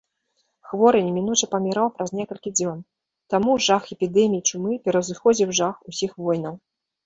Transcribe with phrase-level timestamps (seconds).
[0.69, 2.79] Хворы немінуча паміраў праз некалькі дзён,
[3.35, 6.55] таму жах эпідэмій чумы пераўзыходзіў жах усіх войнаў.